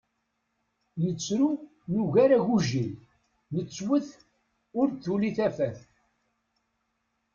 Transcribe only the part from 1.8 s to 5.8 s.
nugar agujil, nettwwet ur d-tuli tafat.